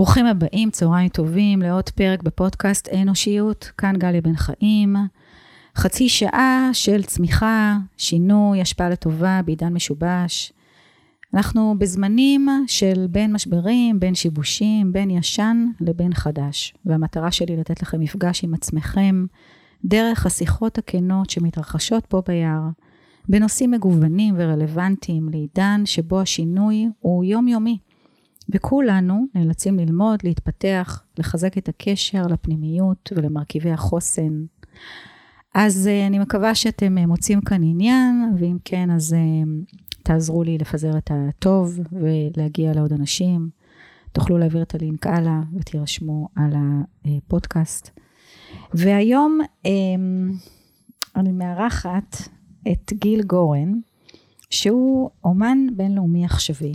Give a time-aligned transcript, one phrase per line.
[0.00, 4.96] ברוכים הבאים, צהריים טובים, לעוד פרק בפודקאסט אנושיות, כאן גליה בן חיים.
[5.76, 10.52] חצי שעה של צמיחה, שינוי, השפעה לטובה בעידן משובש.
[11.34, 16.74] אנחנו בזמנים של בין משברים, בין שיבושים, בין ישן לבין חדש.
[16.86, 19.26] והמטרה שלי לתת לכם מפגש עם עצמכם,
[19.84, 22.62] דרך השיחות הכנות שמתרחשות פה ביער,
[23.28, 27.78] בנושאים מגוונים ורלוונטיים לעידן שבו השינוי הוא יומיומי.
[28.52, 34.44] וכולנו נאלצים ללמוד, להתפתח, לחזק את הקשר לפנימיות ולמרכיבי החוסן.
[35.54, 40.58] אז uh, אני מקווה שאתם uh, מוצאים כאן עניין, ואם כן, אז uh, תעזרו לי
[40.58, 43.48] לפזר את הטוב ולהגיע לעוד אנשים.
[44.12, 46.52] תוכלו להעביר את הלינק הלאה ותירשמו על
[47.04, 47.90] הפודקאסט.
[48.74, 49.70] והיום um,
[51.16, 52.16] אני מארחת
[52.72, 53.72] את גיל גורן,
[54.50, 56.72] שהוא אומן בינלאומי עכשווי.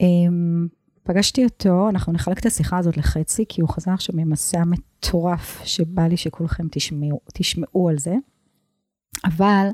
[0.00, 0.68] אמ,
[1.02, 6.02] פגשתי אותו, אנחנו נחלק את השיחה הזאת לחצי, כי הוא חזר עכשיו ממסע מטורף, שבא
[6.02, 8.14] לי שכולכם תשמעו, תשמעו על זה.
[9.24, 9.68] אבל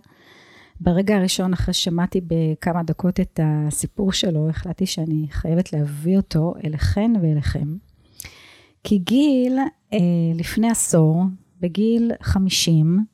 [0.80, 7.12] ברגע הראשון, אחרי ששמעתי בכמה דקות את הסיפור שלו, החלטתי שאני חייבת להביא אותו אליכן
[7.22, 7.76] ואליכם.
[8.84, 9.58] כי גיל,
[9.92, 9.98] אה,
[10.34, 11.24] לפני עשור,
[11.60, 13.04] בגיל 50,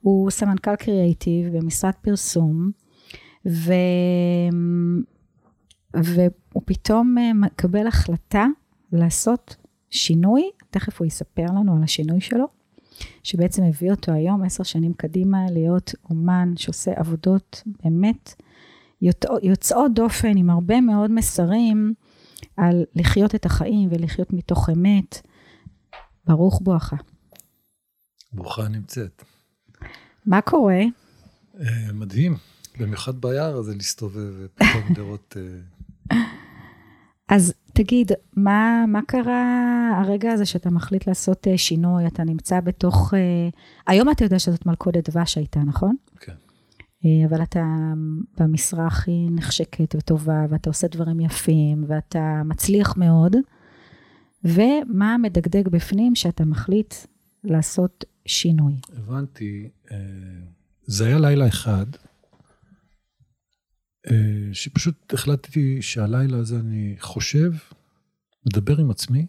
[0.00, 2.70] הוא סמנכ"ל קריאייטיב במשרד פרסום,
[3.46, 3.72] ו...
[5.94, 8.46] והוא פתאום אה, מקבל החלטה
[8.92, 9.56] לעשות
[9.90, 12.46] שינוי, תכף הוא יספר לנו על השינוי שלו,
[13.22, 18.34] שבעצם הביא אותו היום, עשר שנים קדימה, להיות אומן שעושה עבודות באמת
[19.42, 21.94] יוצאות דופן עם הרבה מאוד מסרים
[22.56, 25.20] על לחיות את החיים ולחיות מתוך אמת.
[26.26, 26.96] ברוך בואכה.
[28.32, 29.22] ברוכה נמצאת.
[30.26, 30.80] מה קורה?
[31.54, 31.58] Uh,
[31.92, 32.36] מדהים,
[32.78, 35.36] במיוחד ביער הזה להסתובב ופתאום לראות...
[37.28, 43.14] אז תגיד, מה, מה קרה הרגע הזה שאתה מחליט לעשות uh, שינוי, אתה נמצא בתוך...
[43.14, 43.16] Uh,
[43.86, 45.96] היום אתה יודע שזאת מלכודת דבש הייתה, נכון?
[46.20, 46.32] כן.
[46.32, 47.64] Uh, אבל אתה
[48.40, 53.36] במשרה הכי נחשקת וטובה, ואתה עושה דברים יפים, ואתה מצליח מאוד,
[54.44, 56.94] ומה מדגדג בפנים שאתה מחליט
[57.44, 58.74] לעשות שינוי?
[58.96, 59.68] הבנתי.
[60.86, 62.11] זה היה לילה אחד, אה,
[64.52, 67.52] שפשוט החלטתי שהלילה הזה אני חושב,
[68.46, 69.26] מדבר עם עצמי,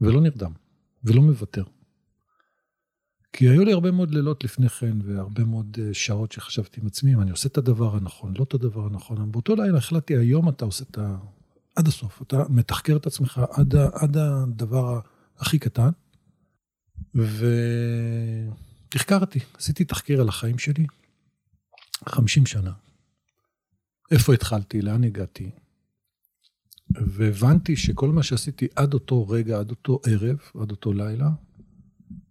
[0.00, 0.52] ולא נרדם,
[1.04, 1.64] ולא מוותר.
[3.32, 7.14] כי היו לי הרבה מאוד לילות לפני כן, והרבה מאוד אה, שעות שחשבתי עם עצמי,
[7.14, 9.32] אם אני עושה את הדבר הנכון, לא את הדבר הנכון.
[9.32, 11.16] באותו לילה החלטתי, היום אתה עושה את ה...
[11.76, 15.00] עד הסוף, אתה מתחקר את עצמך עד, עד הדבר
[15.38, 15.90] הכי קטן,
[18.88, 20.86] ותחקרתי, עשיתי תחקיר על החיים שלי,
[22.08, 22.72] 50 שנה.
[24.10, 25.50] איפה התחלתי, לאן הגעתי.
[26.90, 31.30] והבנתי שכל מה שעשיתי עד אותו רגע, עד אותו ערב, עד אותו לילה,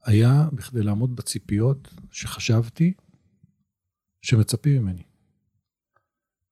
[0.05, 2.93] היה בכדי לעמוד בציפיות שחשבתי
[4.21, 5.03] שמצפים ממני.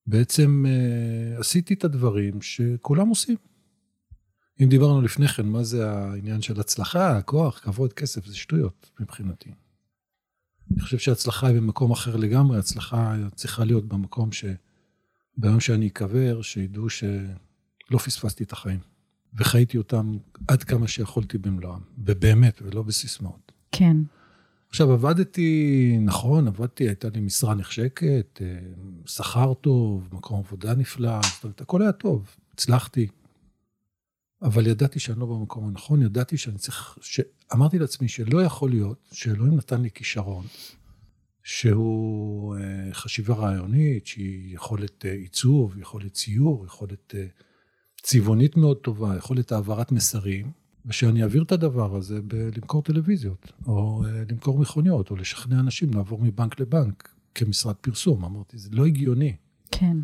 [0.08, 3.38] בעצם uh, עשיתי את הדברים שכולם עושים.
[4.64, 9.52] אם דיברנו לפני כן, מה זה העניין של הצלחה, כוח, כבוד, כסף, זה שטויות מבחינתי.
[10.72, 14.46] אני חושב שהצלחה היא במקום אחר לגמרי, הצלחה צריכה להיות במקום ש...
[15.40, 18.80] ביום שאני אקבר, שידעו שלא פספסתי את החיים.
[19.34, 20.18] וחייתי אותם
[20.48, 23.52] עד כמה שיכולתי במלואם, ובאמת, ולא בסיסמאות.
[23.72, 23.98] כן.
[24.70, 28.60] עכשיו, עבדתי, נכון, עבדתי, הייתה לי משרה נחשקת, אה,
[29.06, 33.08] שכר טוב, מקום עבודה נפלא, זאת אומרת, הכל היה טוב, הצלחתי.
[34.42, 37.22] אבל ידעתי שאני לא במקום הנכון, ידעתי שאני צריך, ש...
[37.54, 40.46] אמרתי לעצמי שלא יכול להיות שאלוהים נתן לי כישרון,
[41.50, 47.26] שהוא אה, חשיבה רעיונית, שהיא יכולת אה, עיצוב, יכולת ציור, יכולת אה,
[48.02, 50.52] צבעונית מאוד טובה, יכולת העברת מסרים,
[50.86, 56.60] ושאני אעביר את הדבר הזה בלמכור טלוויזיות, או למכור מכוניות, או לשכנע אנשים לעבור מבנק
[56.60, 58.26] לבנק כמשרד פרסום.
[58.26, 59.36] אמרתי, זה לא הגיוני.
[59.72, 59.98] כן.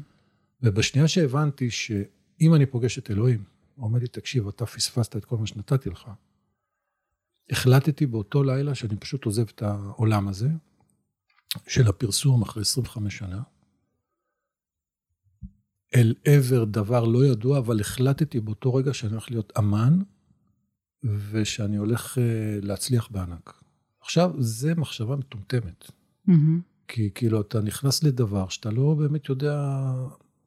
[0.64, 3.44] ובשנייה שהבנתי שאם אני פוגש את אלוהים,
[3.76, 6.10] הוא אומר לי, תקשיב, אתה פספסת את כל מה שנתתי לך.
[7.50, 10.50] החלטתי באותו לילה שאני פשוט עוזב את העולם הזה,
[11.68, 13.42] של הפרסום אחרי 25 שנה,
[15.96, 20.00] אל עבר דבר לא ידוע, אבל החלטתי באותו רגע שאני הולך להיות אמן,
[21.32, 23.64] ושאני הולך אה, להצליח בענק.
[24.02, 25.92] עכשיו, זה מחשבה מטומטמת.
[26.30, 26.32] Mm-hmm.
[26.88, 29.72] כי כאילו, אתה נכנס לדבר שאתה לא באמת יודע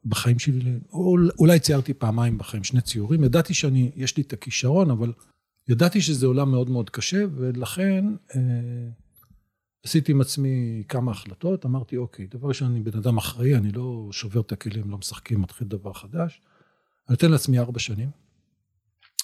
[0.05, 4.91] בחיים שלי, או אולי ציירתי פעמיים בחיים שני ציורים, ידעתי שאני, יש לי את הכישרון,
[4.91, 5.13] אבל
[5.69, 8.41] ידעתי שזה עולם מאוד מאוד קשה, ולכן אה,
[9.89, 14.09] עשיתי עם עצמי כמה החלטות, אמרתי, אוקיי, דבר ראשון, אני בן אדם אחראי, אני לא
[14.13, 16.41] שובר את הכלים, לא משחקים, מתחיל דבר חדש.
[17.09, 18.11] אני נותן לעצמי ארבע שנים.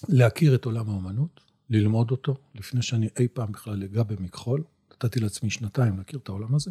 [0.09, 1.41] להכיר את עולם האומנות,
[1.71, 4.65] ללמוד אותו, לפני שאני אי פעם בכלל אגע במכחול.
[4.93, 6.71] נתתי לעצמי שנתיים להכיר את העולם הזה.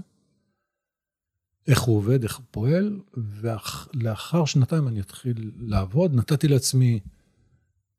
[1.67, 6.15] איך הוא עובד, איך הוא פועל, ולאחר שנתיים אני אתחיל לעבוד.
[6.15, 6.99] נתתי לעצמי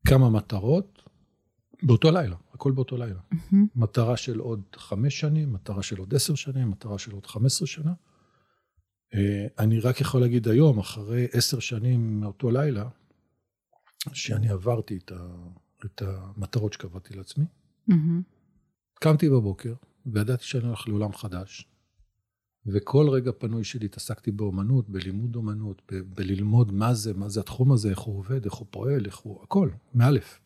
[0.07, 0.94] כמה מטרות
[1.83, 3.19] באותו לילה, הכל באותו לילה.
[3.33, 3.55] Mm-hmm.
[3.75, 7.67] מטרה של עוד חמש שנים, מטרה של עוד עשר שנים, מטרה של עוד חמש עשרה
[7.67, 7.93] שנה.
[9.13, 12.89] אה, אני רק יכול להגיד היום, אחרי עשר שנים מאותו לילה,
[14.13, 15.35] שאני עברתי את, ה,
[15.85, 17.45] את המטרות שקבעתי לעצמי.
[17.89, 18.23] Mm-hmm.
[18.93, 19.73] קמתי בבוקר,
[20.05, 21.69] וידעתי שאני הולך לעולם חדש,
[22.65, 27.71] וכל רגע פנוי שלי התעסקתי באומנות, בלימוד אומנות, ב- בללמוד מה זה, מה זה התחום
[27.71, 29.43] הזה, איך הוא עובד, איך הוא פועל, איך הוא...
[29.43, 30.39] הכל, מאלף.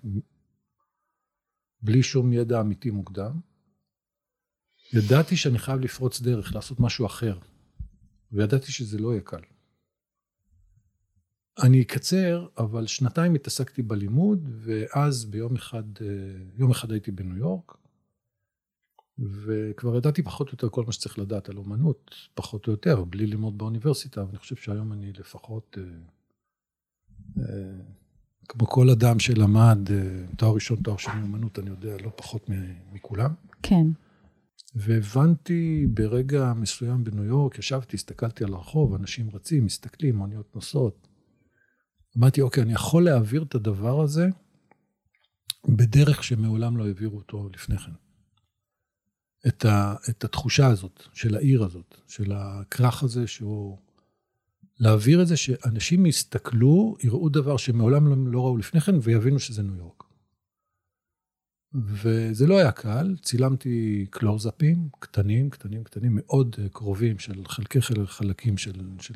[1.82, 3.40] בלי שום ידע אמיתי מוקדם.
[4.94, 7.40] ידעתי שאני חייב לפרוץ דרך, לעשות משהו אחר,
[8.32, 9.42] וידעתי שזה לא יהיה קל.
[11.64, 16.08] אני אקצר, אבל שנתיים התעסקתי בלימוד, ואז ביום אחד, אה,
[16.56, 17.78] יום אחד הייתי בניו יורק,
[19.20, 23.28] וכבר ידעתי פחות או יותר כל מה שצריך לדעת על אומנות, פחות או יותר, בלי
[23.28, 25.84] ללמוד באוניברסיטה, ואני חושב שהיום אני לפחות, אה,
[27.44, 27.82] אה,
[28.50, 32.50] כמו כל אדם שלמד אה, תואר ראשון, תואר שני אומנות, אני יודע לא פחות
[32.94, 33.34] מכולם.
[33.64, 33.88] כן.
[34.76, 41.08] והבנתי ברגע מסוים בניו יורק, ישבתי, הסתכלתי על הרחוב, אנשים רצים, מסתכלים, מוניות נוסעות.
[42.18, 44.30] אמרתי, אוקיי, אני יכול להעביר את הדבר הזה
[45.68, 47.92] בדרך שמעולם לא העבירו אותו לפני כן.
[49.48, 53.78] את, ה, את התחושה הזאת, של העיר הזאת, של הכרך הזה שהוא...
[54.80, 59.64] להעביר את זה שאנשים יסתכלו, יראו דבר שמעולם לא, לא ראו לפני כן ויבינו שזה
[59.64, 60.04] ניו יורק.
[61.74, 68.90] וזה לא היה קל, צילמתי קלוזאפים קטנים, קטנים, קטנים, מאוד קרובים של חלקי חלקים של,
[69.00, 69.14] של,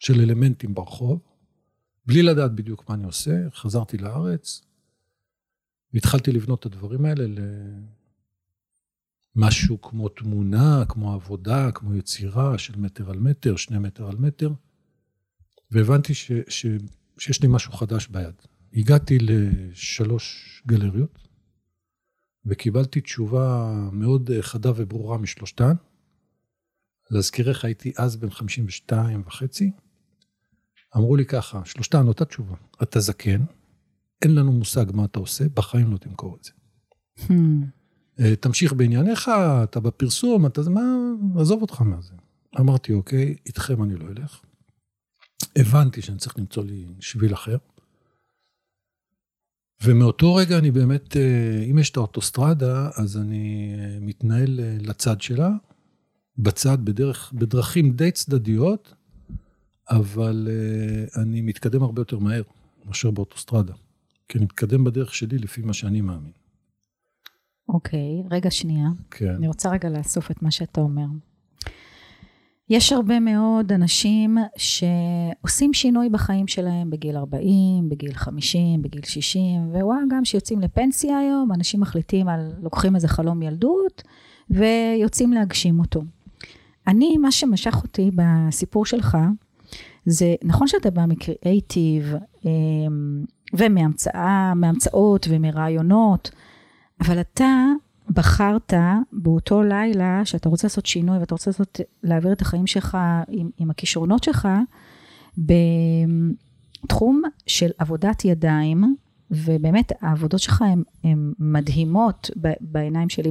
[0.00, 1.20] של אלמנטים ברחוב,
[2.06, 4.62] בלי לדעת בדיוק מה אני עושה, חזרתי לארץ,
[5.94, 7.24] והתחלתי לבנות את הדברים האלה
[9.40, 14.52] משהו כמו תמונה, כמו עבודה, כמו יצירה של מטר על מטר, שני מטר על מטר,
[15.70, 16.66] והבנתי ש, ש,
[17.18, 18.34] שיש לי משהו חדש ביד.
[18.74, 21.28] הגעתי לשלוש גלריות,
[22.46, 25.74] וקיבלתי תשובה מאוד חדה וברורה משלושתן.
[27.10, 29.70] להזכירך, הייתי אז בן 52 וחצי.
[30.96, 33.44] אמרו לי ככה, שלושתן אותה תשובה, אתה זקן,
[34.22, 36.50] אין לנו מושג מה אתה עושה, בחיים לא תמכור את זה.
[37.18, 37.77] Hmm.
[38.20, 39.30] אה, תמשיך בענייניך,
[39.62, 40.80] אתה בפרסום, אתה מה,
[41.40, 41.96] עזוב אותך מה.
[42.60, 44.40] אמרתי, אוקיי, איתכם אני לא אלך.
[45.56, 47.56] הבנתי שאני צריך למצוא לי שביל אחר.
[49.82, 55.50] ומאותו רגע אני באמת, אה, אם יש את האוטוסטרדה, אז אני אה, מתנהל לצד שלה,
[56.38, 58.94] בצד, בדרך, בדרכים די צדדיות,
[59.90, 60.48] אבל
[61.16, 62.42] אני מתקדם הרבה יותר מהר
[62.84, 63.72] מאשר באוטוסטרדה.
[64.28, 66.32] כי אני מתקדם בדרך שלי לפי מה שאני מאמין.
[67.68, 68.88] אוקיי, רגע שנייה.
[69.10, 69.34] כן.
[69.34, 71.06] אני רוצה רגע לאסוף את מה שאתה אומר.
[72.70, 80.02] יש הרבה מאוד אנשים שעושים שינוי בחיים שלהם בגיל 40, בגיל 50, בגיל 60, ווואלה,
[80.10, 84.02] גם שיוצאים לפנסיה היום, אנשים מחליטים על, לוקחים איזה חלום ילדות,
[84.50, 86.02] ויוצאים להגשים אותו.
[86.86, 89.18] אני, מה שמשך אותי בסיפור שלך,
[90.06, 96.30] זה נכון שאתה בא מקריאייטיב, אמ, ומהמצאות ומרעיונות,
[97.00, 97.66] אבל אתה
[98.10, 98.72] בחרת
[99.12, 103.70] באותו לילה שאתה רוצה לעשות שינוי ואתה רוצה לעשות, להעביר את החיים שלך עם, עם
[103.70, 104.48] הכישרונות שלך
[105.38, 108.96] בתחום של עבודת ידיים,
[109.30, 110.64] ובאמת העבודות שלך
[111.04, 113.30] הן מדהימות בעיניים שלי,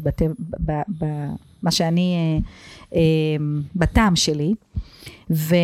[0.89, 3.37] במה שאני, אה, אה,
[3.75, 4.53] בטעם שלי.
[5.29, 5.55] ו,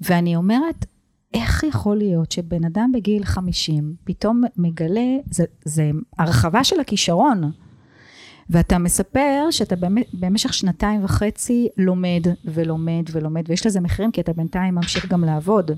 [0.00, 0.86] ואני אומרת,
[1.34, 7.52] איך יכול להיות שבן אדם בגיל 50 פתאום מגלה, זה, זה הרחבה של הכישרון.
[8.50, 9.74] ואתה מספר שאתה
[10.12, 15.70] במשך שנתיים וחצי לומד ולומד ולומד, ויש לזה מחירים כי אתה בינתיים ממשיך גם לעבוד.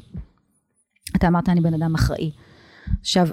[1.16, 2.30] אתה אמרת אני בן אדם אחראי.
[3.00, 3.28] עכשיו,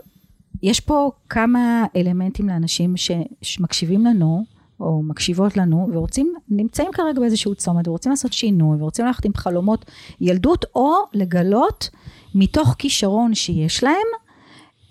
[0.64, 2.94] יש פה כמה אלמנטים לאנשים
[3.42, 4.44] שמקשיבים לנו,
[4.80, 9.86] או מקשיבות לנו, ורוצים, נמצאים כרגע באיזשהו צומת, ורוצים לעשות שינוי, ורוצים ללכת עם חלומות
[10.22, 11.90] ילדות, או לגלות
[12.36, 14.08] מתוך כישרון שיש להם,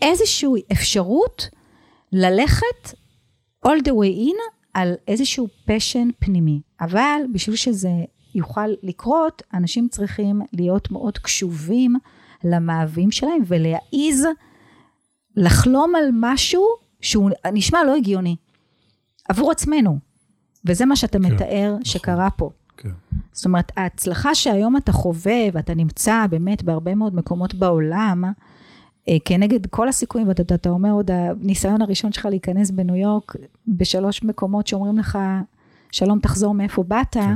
[0.03, 1.49] איזושהי אפשרות
[2.13, 2.95] ללכת
[3.67, 4.37] all the way in
[4.75, 6.61] על איזשהו פשן פנימי.
[6.81, 7.91] אבל בשביל שזה
[8.35, 11.95] יוכל לקרות, אנשים צריכים להיות מאוד קשובים
[12.45, 14.27] למאווים שלהם ולהעיז
[15.37, 16.67] לחלום על משהו
[17.01, 18.37] שהוא נשמע לא הגיוני.
[19.33, 19.99] עבור עצמנו.
[20.65, 21.85] וזה מה שאתה כן, מתאר נכון.
[21.85, 22.51] שקרה פה.
[22.77, 22.91] כן.
[23.33, 28.25] זאת אומרת, ההצלחה שהיום אתה חווה ואתה נמצא באמת בהרבה מאוד מקומות בעולם,
[29.09, 33.37] אה, כנגד כל הסיכויים, ואתה אתה אומר עוד, הניסיון הראשון שלך להיכנס בניו יורק,
[33.69, 35.19] בשלוש מקומות שאומרים לך,
[35.93, 37.35] שלום, תחזור מאיפה באת, כן.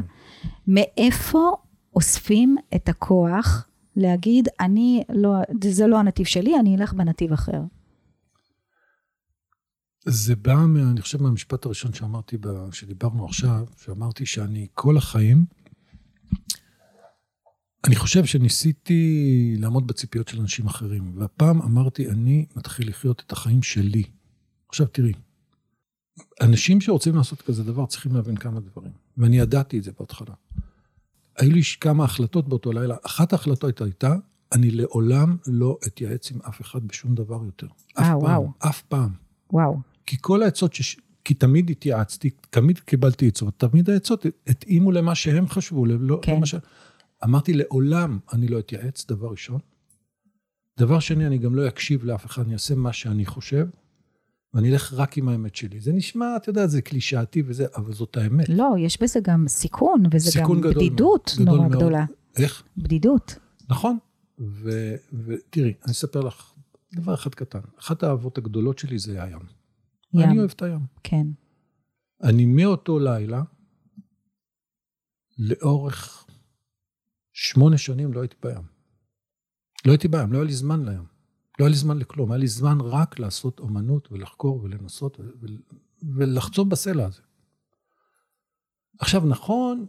[0.69, 1.53] מאיפה
[1.95, 5.31] אוספים את הכוח להגיד, אני לא,
[5.65, 7.61] זה לא הנתיב שלי, אני אלך בנתיב אחר.
[10.09, 12.37] זה בא, מה, אני חושב, מהמשפט הראשון שאמרתי,
[12.73, 15.45] שדיברנו עכשיו, שאמרתי שאני כל החיים,
[17.87, 23.63] אני חושב שניסיתי לעמוד בציפיות של אנשים אחרים, והפעם אמרתי, אני מתחיל לחיות את החיים
[23.63, 24.03] שלי.
[24.69, 25.13] עכשיו תראי,
[26.41, 30.35] אנשים שרוצים לעשות כזה דבר צריכים להבין כמה דברים, ואני ידעתי את זה בהתחלה.
[31.39, 32.97] היו לי כמה החלטות באותו לילה.
[33.07, 34.15] אחת ההחלטות הייתה,
[34.53, 37.67] אני לעולם לא אתייעץ עם אף אחד בשום דבר יותר.
[37.95, 38.53] פעם, וואו.
[38.59, 39.11] אף פעם.
[39.53, 39.96] וואו.
[40.07, 40.97] כי כל העצות, ש...
[41.25, 46.37] כי תמיד התייעצתי, תמיד קיבלתי עצות, תמיד העצות התאימו למה שהם חשבו, לא, כן.
[46.37, 46.55] למה ש...
[47.25, 49.61] אמרתי, לעולם אני לא אתייעץ, דבר ראשון.
[50.79, 53.67] דבר שני, אני גם לא אקשיב לאף אחד, אני אעשה מה שאני חושב,
[54.55, 55.81] ואני אלך רק עם האמת שלי.
[55.81, 58.49] זה נשמע, אתה יודע, זה קלישאתי וזה, אבל זאת האמת.
[58.49, 61.79] לא, יש בזה גם סיכון, וזה סיכון גם בדידות מאוד, נורא מאוד.
[61.79, 62.05] גדולה.
[62.37, 62.63] איך?
[62.77, 63.39] בדידות.
[63.69, 63.99] נכון,
[64.39, 66.53] ותראי, אני אספר לך
[66.95, 67.61] דבר אחד קטן.
[67.81, 69.56] אחת האהבות הגדולות שלי זה הים.
[70.15, 70.21] ים.
[70.21, 70.81] אני אוהב את הים.
[71.03, 71.27] כן.
[72.23, 73.43] אני מאותו לילה,
[75.39, 76.27] לאורך
[77.33, 78.63] שמונה שנים לא הייתי בים.
[79.87, 81.05] לא הייתי בים, לא היה לי זמן לים.
[81.59, 85.21] לא היה לי זמן לכלום, היה לי זמן רק לעשות אומנות ולחקור ולנסות
[86.03, 87.23] ולחצוב בסלע הזה.
[88.99, 89.87] עכשיו, נכון,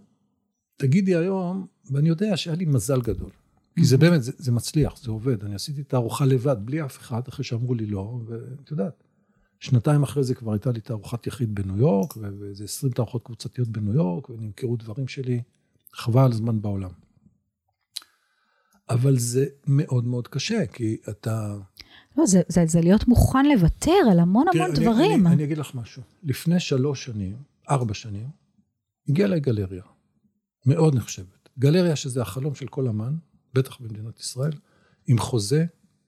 [0.77, 3.31] תגידי היום, ואני יודע שהיה לי מזל גדול.
[3.75, 5.43] כי זה באמת, זה, זה מצליח, זה עובד.
[5.43, 9.03] אני עשיתי את הארוחה לבד, בלי אף אחד, אחרי שאמרו לי לא, ואת יודעת,
[9.59, 13.93] שנתיים אחרי זה כבר הייתה לי תערוכת יחיד בניו יורק, ואיזה עשרים תערוכות קבוצתיות בניו
[13.93, 15.41] יורק, ונמכרו דברים שלי,
[15.93, 16.91] חבל זמן בעולם.
[18.89, 21.57] אבל זה מאוד מאוד קשה, כי אתה...
[22.17, 25.27] לא, זה, זה, זה להיות מוכן לוותר על המון המון אני, דברים.
[25.27, 26.03] אני, אני אגיד לך משהו.
[26.23, 27.37] לפני שלוש שנים,
[27.69, 28.27] ארבע שנים,
[29.09, 29.83] הגיעה אליי גלריה,
[30.65, 31.49] מאוד נחשבת.
[31.59, 33.15] גלריה שזה החלום של כל אמן,
[33.53, 34.51] בטח במדינת ישראל,
[35.07, 35.65] עם חוזה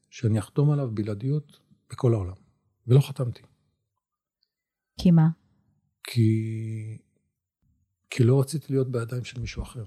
[0.09, 2.33] שאני אחתום עליו בלעדיות בכל העולם.
[2.89, 3.41] ולא חתמתי.
[4.97, 5.29] כי מה?
[6.03, 6.97] כי...
[8.09, 9.83] כי לא רציתי להיות בידיים של מישהו אחר.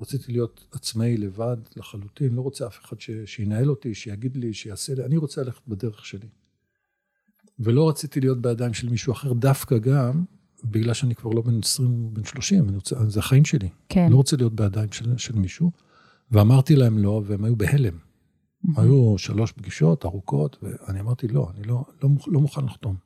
[0.00, 3.10] רציתי להיות עצמאי לבד לחלוטין, לא רוצה אף אחד ש...
[3.24, 6.28] שינהל אותי, שיגיד לי, שיעשה לי, אני רוצה ללכת בדרך שלי.
[7.58, 10.24] ולא רציתי להיות בידיים של מישהו אחר, דווקא גם
[10.64, 13.68] בגלל שאני כבר לא בן 20, בן 30, אני רוצה, זה החיים שלי.
[13.88, 14.06] כן.
[14.10, 15.70] לא רוצה להיות בידיים של, של מישהו.
[16.30, 18.09] ואמרתי להם לא, והם היו בהלם.
[18.64, 18.80] Mm-hmm.
[18.80, 22.96] היו שלוש פגישות ארוכות, ואני אמרתי לא, אני לא, לא, לא מוכן לחתום.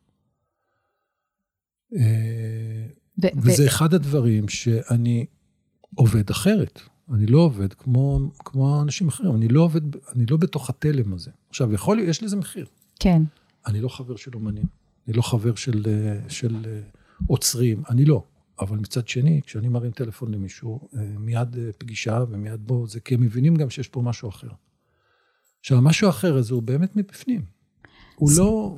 [1.97, 2.87] אה,
[3.23, 5.27] ו- וזה ו- אחד הדברים שאני
[5.95, 6.81] עובד אחרת.
[7.13, 9.81] אני לא עובד כמו, כמו אנשים אחרים, אני לא עובד,
[10.17, 11.31] אני לא בתוך התלם הזה.
[11.49, 12.67] עכשיו, יכול להיות, יש לזה מחיר.
[13.01, 13.23] כן.
[13.67, 14.65] אני לא חבר של אומנים,
[15.09, 15.83] אני לא חבר של,
[16.29, 16.81] של
[17.27, 18.25] עוצרים, אני לא.
[18.61, 23.57] אבל מצד שני, כשאני מרים טלפון למישהו, מיד פגישה ומיד בוא, זה כי הם מבינים
[23.57, 24.49] גם שיש פה משהו אחר.
[25.65, 27.43] עכשיו, המשהו האחר הזה הוא באמת מבפנים.
[28.17, 28.77] הוא לא...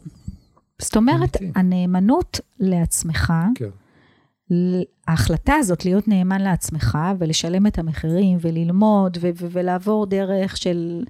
[0.79, 1.53] זאת אומרת, אמיתי.
[1.55, 3.69] הנאמנות לעצמך, כן.
[5.09, 11.05] ההחלטה הזאת להיות נאמן לעצמך ולשלם את המחירים וללמוד ו- ו- ולעבור דרך של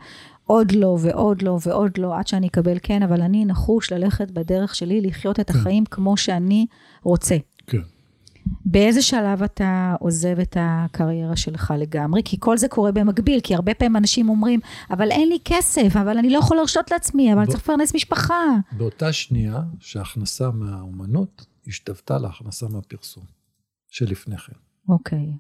[0.45, 4.75] עוד לא ועוד לא ועוד לא עד שאני אקבל כן, אבל אני נחוש ללכת בדרך
[4.75, 5.59] שלי, לחיות את כן.
[5.59, 6.67] החיים כמו שאני
[7.03, 7.37] רוצה.
[7.67, 7.83] כן.
[8.65, 12.23] באיזה שלב אתה עוזב את הקריירה שלך לגמרי?
[12.25, 14.61] כי כל זה קורה במקביל, כי הרבה פעמים אנשים אומרים,
[14.91, 17.49] אבל אין לי כסף, אבל אני לא יכול להרשות לעצמי, אבל ב...
[17.49, 18.45] צריך לפרנס משפחה.
[18.73, 23.25] באותה שנייה שההכנסה מהאומנות השתוותה להכנסה מהפרסום
[23.89, 24.53] שלפני כן.
[24.89, 25.33] אוקיי.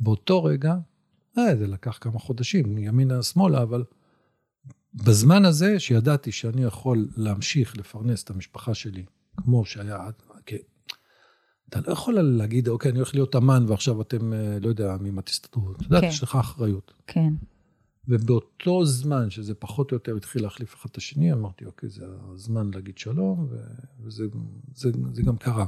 [0.00, 0.74] באותו רגע,
[1.38, 3.84] אה, זה לקח כמה חודשים, מימינה-שמאלה, אבל
[4.94, 9.04] בזמן הזה שידעתי שאני יכול להמשיך לפרנס את המשפחה שלי,
[9.36, 10.14] כמו שהיה עד,
[11.68, 15.22] אתה לא יכול להגיד, אוקיי, אני הולך להיות אמן ועכשיו אתם, אה, לא יודע, ממה
[15.22, 15.72] תסתדרו.
[15.72, 16.06] אתה יודע, כן.
[16.06, 16.92] יש לך אחריות.
[17.06, 17.32] כן.
[18.08, 22.70] ובאותו זמן, שזה פחות או יותר התחיל להחליף אחד את השני, אמרתי, אוקיי, זה הזמן
[22.74, 23.48] להגיד שלום,
[24.04, 24.24] וזה
[24.74, 25.66] זה, זה גם קרה.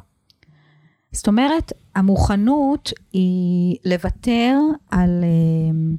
[1.13, 4.57] זאת אומרת, המוכנות היא לוותר
[4.91, 5.25] על...
[5.25, 5.97] אה,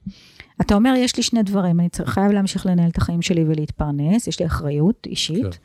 [0.62, 4.40] אתה אומר, יש לי שני דברים, אני חייב להמשיך לנהל את החיים שלי ולהתפרנס, יש
[4.40, 5.54] לי אחריות אישית.
[5.54, 5.60] כן.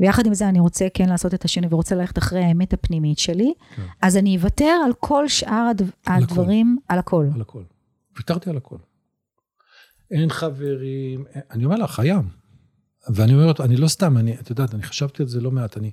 [0.00, 3.52] ויחד עם זה אני רוצה כן לעשות את השינוי ורוצה ללכת אחרי האמת הפנימית שלי,
[3.76, 3.82] כן.
[4.02, 6.92] אז אני אוותר על כל שאר הדבר, על הדברים, הכל.
[6.94, 7.26] על הכל.
[7.34, 7.62] על הכל.
[8.16, 8.76] ויתרתי על הכל.
[10.10, 12.28] אין חברים, אין, אני אומר לך, הים.
[13.14, 15.90] ואני אומר, אני לא סתם, אני, את יודעת, אני חשבתי על זה לא מעט, אני,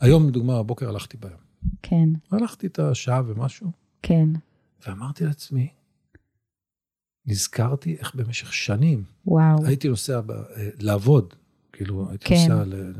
[0.00, 1.36] היום, לדוגמה, בבוקר הלכתי בים.
[1.82, 2.08] כן.
[2.32, 3.70] הלכתי את השעה ומשהו.
[4.02, 4.28] כן.
[4.86, 5.68] ואמרתי לעצמי,
[7.26, 9.66] נזכרתי איך במשך שנים, וואו.
[9.66, 11.34] הייתי נוסע ב, אה, לעבוד
[11.72, 12.34] כאילו, הייתי כן.
[12.34, 12.92] נוסע ל-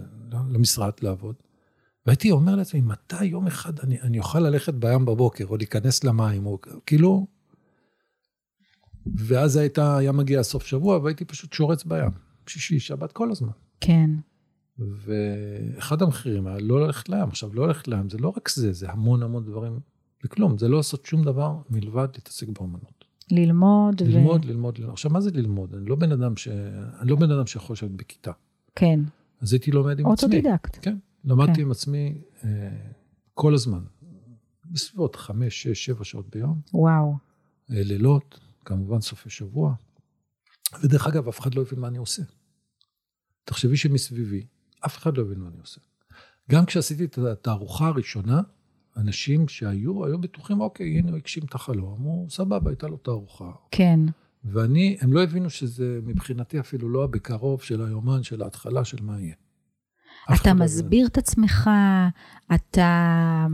[0.51, 1.35] למשרד לעבוד,
[2.07, 6.47] והייתי אומר לעצמי, מתי יום אחד אני, אני אוכל ללכת בים בבוקר, או להיכנס למים,
[6.47, 7.27] או כאילו...
[9.17, 12.11] ואז הייתה, היה מגיע סוף שבוע, והייתי פשוט שורץ בים.
[12.47, 13.53] שישי, שבת, כל הזמן.
[13.81, 14.11] כן.
[14.79, 17.29] ואחד המחירים היה לא ללכת לים.
[17.29, 19.81] עכשיו, לא ללכת לים זה לא רק זה, זה המון המון דברים.
[20.23, 23.05] זה כלום, זה לא לעשות שום דבר מלבד להתעסק באמנות.
[23.31, 24.01] ללמוד.
[24.01, 24.93] ללמוד, ללמוד, ללמוד.
[24.93, 25.75] עכשיו, מה זה ללמוד?
[25.75, 26.49] אני לא בן אדם, ש...
[27.01, 28.33] אני לא בן אדם שיכול לשבת בכיתה.
[28.77, 29.01] כן.
[29.42, 30.37] אז הייתי לומד עם עצמי.
[30.37, 30.78] אוטודידקט.
[30.82, 31.61] כן, למדתי כן.
[31.61, 32.49] עם עצמי אה,
[33.34, 33.84] כל הזמן.
[34.70, 36.61] בסביבות חמש, שש, שבע שעות ביום.
[36.75, 37.16] וואו.
[37.70, 39.75] אה, לילות, כמובן סופי שבוע.
[40.82, 42.22] ודרך אגב, אף אחד לא הבין מה אני עושה.
[43.44, 44.46] תחשבי שמסביבי,
[44.87, 45.80] אף אחד לא הבין מה אני עושה.
[46.50, 48.40] גם כשעשיתי את התערוכה הראשונה,
[48.96, 53.50] אנשים שהיו, היו בטוחים, אוקיי, הנה הוא הגשים את החלום, אמרו, סבבה, הייתה לו תערוכה.
[53.70, 54.00] כן.
[54.44, 59.20] ואני, הם לא הבינו שזה מבחינתי אפילו לא הבקרוב של היומן, של ההתחלה, של מה
[59.20, 59.34] יהיה.
[60.34, 60.54] אתה לא.
[60.54, 61.70] מסביר את עצמך,
[62.54, 63.46] אתה...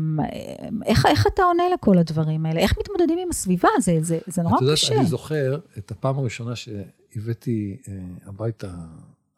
[0.84, 2.60] איך, איך אתה עונה לכל הדברים האלה?
[2.60, 3.68] איך מתמודדים עם הסביבה?
[3.80, 4.94] זה, זה, זה נורא את יודעת, קשה.
[4.94, 7.92] אני זוכר את הפעם הראשונה שהבאתי אה,
[8.26, 8.74] הביתה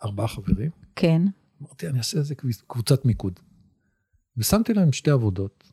[0.04, 1.22] ארבעה חברים, כן.
[1.62, 2.34] אמרתי, אני אעשה איזה
[2.66, 3.40] קבוצת מיקוד.
[4.36, 5.72] ושמתי להם שתי עבודות,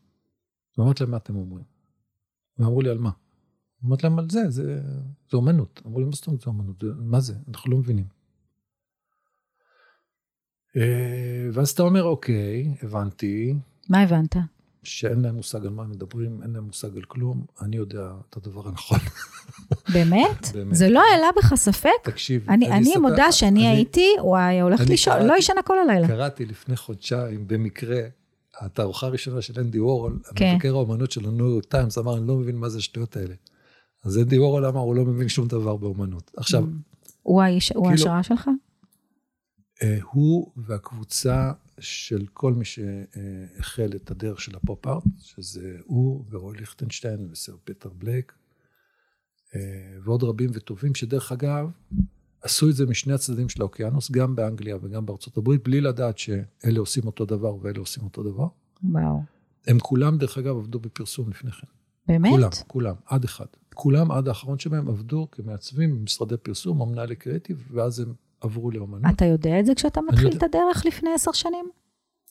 [0.77, 1.65] ואמרתי להם, מה אתם אומרים?
[2.57, 3.11] ואמרו לי, על מה?
[3.87, 4.81] אמרתי להם, על זה, זה,
[5.31, 5.81] זה אומנות.
[5.85, 6.83] אמרו לי, מה זאת אומרת זה אומנות?
[6.97, 7.33] מה זה?
[7.49, 8.05] אנחנו לא מבינים.
[10.77, 10.81] אה,
[11.53, 13.53] ואז אתה אומר, אוקיי, הבנתי
[13.89, 14.35] מה הבנת?
[14.83, 18.37] שאין להם מושג על מה הם מדברים, אין להם מושג על כלום, אני יודע את
[18.37, 18.99] הדבר הנכון.
[19.93, 20.47] באמת?
[20.53, 20.75] באמת.
[20.75, 21.89] זה לא העלה בך ספק?
[22.03, 25.77] תקשיב, אני, אני אספר- מודה שאני אני- הייתי, וואי, הולכת אני לישון, לא ישנה כל
[25.79, 26.07] הלילה.
[26.07, 27.99] קראתי לפני חודשיים, במקרה,
[28.59, 30.45] התערוכה הראשונה של אנדי וורול, כן.
[30.45, 33.33] המבקר האומנות של הניו יורק טיימס אמר, אני לא מבין מה זה השטויות האלה.
[34.07, 36.31] אז אנדי וורול אמר, הוא לא מבין שום דבר באומנות.
[36.37, 36.63] עכשיו,
[37.23, 38.49] הוא האיש, הוא כאילו- ההשראה שלך?
[39.83, 47.27] אה, הוא והקבוצה של כל מי שהחל את הדרך של הפופ-ארט, שזה הוא ורוי ליכטנשטיין
[47.31, 48.33] וסר פטר בלייק,
[49.55, 49.59] אה,
[50.03, 51.69] ועוד רבים וטובים, שדרך אגב,
[52.41, 56.79] עשו את זה משני הצדדים של האוקיינוס, גם באנגליה וגם בארצות הברית, בלי לדעת שאלה
[56.79, 58.47] עושים אותו דבר ואלה עושים אותו דבר.
[58.83, 59.21] וואו.
[59.67, 61.67] הם כולם, דרך אגב, עבדו בפרסום לפני כן.
[62.07, 62.31] באמת?
[62.31, 63.45] כולם, כולם, עד אחד.
[63.75, 69.13] כולם, עד האחרון שבהם, עבדו כמעצבים במשרדי פרסום, או מנהלי קריאיטיב, ואז הם עברו לאומנות.
[69.15, 70.37] אתה יודע את זה כשאתה מתחיל יודע.
[70.37, 71.65] את הדרך לפני עשר שנים?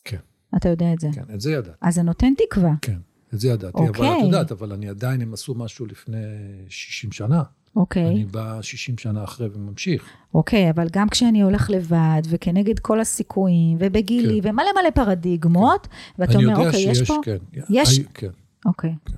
[0.04, 0.16] כן.
[0.56, 1.08] אתה יודע את זה.
[1.14, 1.76] כן, את זה ידעתי.
[1.80, 2.72] אז זה נותן תקווה.
[2.82, 2.98] כן,
[3.34, 3.78] את זה ידעתי.
[3.78, 4.18] אבל אוקיי.
[4.18, 6.18] את יודעת, אבל אני עדיין, הם עשו משהו לפני
[6.68, 7.42] 60 שנה.
[7.76, 8.06] אוקיי.
[8.08, 10.04] אני בא 60 שנה אחרי וממשיך.
[10.34, 16.38] אוקיי, אבל גם כשאני הולך לבד, וכנגד כל הסיכויים, ובגילי, ומלא מלא פרדיגמות, ואתה כן.
[16.38, 17.16] אני אומר, יודע אוקיי, יש שיש, פה...
[17.22, 17.36] כן.
[17.70, 18.30] יש- כן,
[18.66, 18.94] אוקיי.
[19.04, 19.16] כן.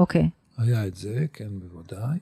[0.00, 0.30] אוקיי.
[0.58, 2.18] היה את זה, כן, בוודאי.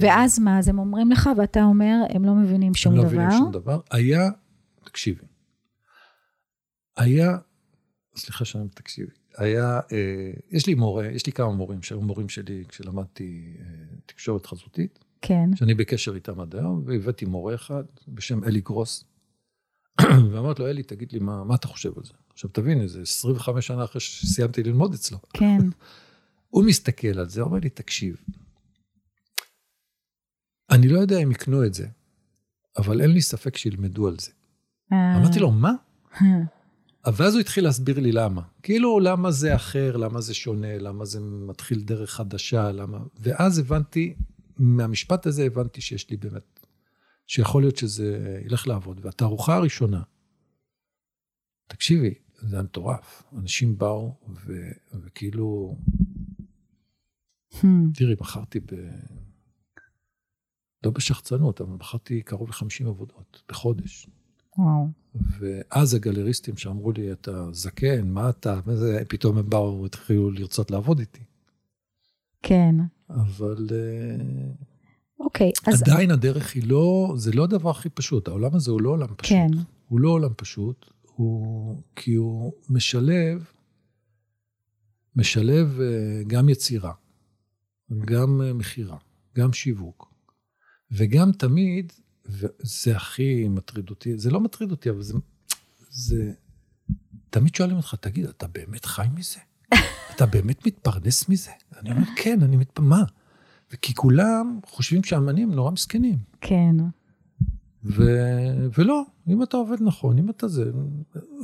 [0.00, 0.58] ואז מה?
[0.58, 3.12] אז הם אומרים לך, ואתה אומר, הם לא מבינים שום הם לא דבר.
[3.12, 3.80] מבינים שום דבר.
[3.90, 4.30] היה,
[4.84, 5.24] תקשיבי,
[6.96, 7.38] היה,
[8.16, 12.64] סליחה שאני תקשיבי, היה, אה, יש לי מורה, יש לי כמה מורים שהיו מורים שלי
[12.68, 13.64] כשלמדתי אה,
[14.06, 15.56] תקשורת חזותית, כן.
[15.56, 19.04] שאני בקשר איתם עד היום, והבאתי מורה אחד בשם אלי גרוס,
[20.32, 22.12] ואמרתי לו, אלי, תגיד לי, מה, מה אתה חושב על זה?
[22.32, 25.18] עכשיו תבין, איזה 25 שנה אחרי שסיימתי ללמוד אצלו.
[25.32, 25.58] כן.
[26.50, 28.16] הוא מסתכל על זה, אומר לי, תקשיב,
[30.70, 31.86] אני לא יודע אם יקנו את זה,
[32.76, 34.30] אבל אין לי ספק שילמדו על זה.
[34.92, 35.72] אה, אמרתי לו, מה?
[37.16, 38.42] ואז הוא התחיל להסביר לי למה.
[38.62, 42.98] כאילו, למה זה אחר, למה זה שונה, למה זה מתחיל דרך חדשה, למה...
[43.20, 44.14] ואז הבנתי,
[44.58, 46.57] מהמשפט הזה הבנתי שיש לי באמת,
[47.28, 49.00] שיכול להיות שזה ילך לעבוד.
[49.02, 50.02] והתערוכה הראשונה,
[51.66, 53.22] תקשיבי, זה היה מטורף.
[53.38, 54.52] אנשים באו, ו...
[54.94, 55.76] וכאילו,
[57.52, 58.74] Hmm, תראי, מכרתי ב...
[60.84, 64.08] לא בשחצנות, אבל מכרתי קרוב ל-50 עבודות בחודש.
[64.58, 64.88] וואו.
[65.14, 70.98] ואז הגלריסטים שאמרו לי, אתה זקן, מה אתה, וזה, פתאום הם באו, התחילו לרצות לעבוד
[70.98, 71.24] איתי.
[72.42, 72.74] כן.
[73.10, 74.16] אבל אה,
[75.20, 78.28] אוקיי, אז עדיין הדרך היא לא, זה לא הדבר הכי פשוט.
[78.28, 79.38] העולם הזה הוא לא עולם פשוט.
[79.38, 79.48] כן.
[79.88, 83.44] הוא לא עולם פשוט, הוא, כי הוא משלב,
[85.16, 86.92] משלב אה, גם יצירה,
[88.04, 88.96] גם אה, מכירה,
[89.36, 90.14] גם שיווק,
[90.90, 91.92] וגם תמיד,
[92.26, 95.14] וזה הכי מטריד אותי, זה לא מטריד אותי, אבל זה,
[95.90, 96.32] זה,
[97.30, 99.40] תמיד שואלים אותך, תגיד, אתה באמת חי מזה?
[100.14, 101.50] אתה באמת מתפרנס מזה?
[101.76, 103.04] אני אומר, כן, אני מתפרנס, מה?
[103.72, 106.18] וכי כולם חושבים שהאמנים נורא מסכנים.
[106.40, 106.76] כן.
[107.84, 108.02] ו...
[108.78, 110.70] ולא, אם אתה עובד נכון, אם אתה זה...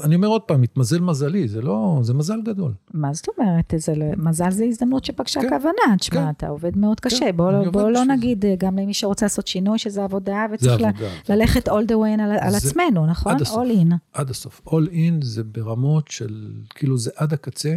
[0.04, 2.00] אני אומר עוד פעם, מתמזל מזלי, זה לא...
[2.02, 2.72] זה מזל גדול.
[2.94, 3.74] מה זאת אומרת?
[3.76, 4.06] זה לא...
[4.16, 5.96] מזל זה הזדמנות שפגשה כן, כוונה.
[5.98, 6.30] תשמע, כן.
[6.30, 7.18] אתה עובד מאוד קשה.
[7.18, 10.84] כן, בוא, בוא לא נגיד, אה, גם למי שרוצה לעשות שינוי, שזה עבודה, וצריך ל-
[10.84, 11.08] עבודה.
[11.28, 13.32] ללכת all the way על, על עצמנו, נכון?
[13.34, 13.56] עד הסוף.
[13.62, 13.94] all in.
[14.12, 14.60] עד הסוף.
[14.66, 17.74] All in זה ברמות של, כאילו זה עד הקצה.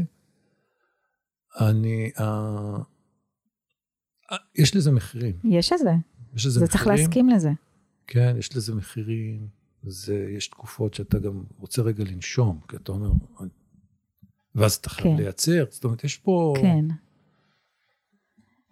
[1.60, 2.77] אני, אה,
[4.56, 5.36] יש לזה מחירים.
[5.44, 5.90] יש את זה.
[6.36, 6.86] יש לזה זה מחירים.
[6.86, 7.52] צריך להסכים לזה.
[8.08, 9.48] כן, יש לזה מחירים.
[9.84, 13.12] זה, יש תקופות שאתה גם רוצה רגע לנשום, כי אתה אומר,
[14.56, 15.24] ואז אתה חייב כן.
[15.24, 16.54] לייצר, זאת אומרת, יש פה...
[16.62, 16.86] כן.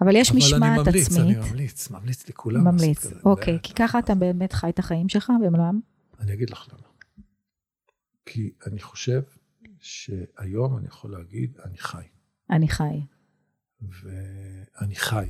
[0.01, 1.37] אבל יש אבל משמעת אני ממליץ, עצמית.
[1.37, 2.63] אני ממליץ, ממליץ לכולם.
[2.63, 3.05] ממליץ.
[3.25, 5.79] אוקיי, כי ככה אתה באמת חי את החיים שלך במלואם?
[6.19, 6.87] אני אגיד לך למה.
[8.25, 9.21] כי אני חושב
[9.79, 12.03] שהיום אני יכול להגיד, אני חי.
[12.49, 13.01] אני חי.
[14.03, 15.25] ואני חי,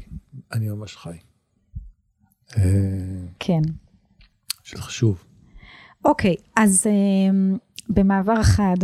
[0.53, 1.17] אני ממש חי.
[2.57, 2.61] אה,
[3.39, 3.61] כן.
[4.63, 5.23] שזה חשוב.
[6.05, 7.57] אוקיי, אז אמ,
[7.89, 8.77] במעבר חד,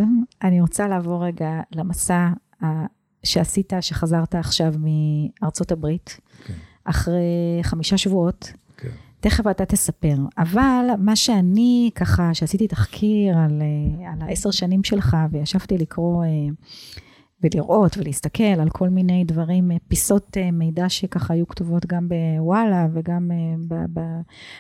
[0.44, 2.30] אני רוצה לעבור רגע למסע
[3.24, 6.54] שעשית, שחזרת עכשיו מארצות הברית, כן.
[6.84, 8.52] אחרי חמישה שבועות.
[8.78, 8.90] כן.
[9.20, 15.18] תכף אתה תספר, אבל מה שאני ככה, שעשיתי תחקיר על, אה, על העשר שנים שלך,
[15.32, 16.30] וישבתי לקרוא אה,
[17.44, 22.88] ולראות ולהסתכל על כל מיני דברים, אה, פיסות אה, מידע שככה היו כתובות גם בוואלה
[22.94, 23.86] וגם אה,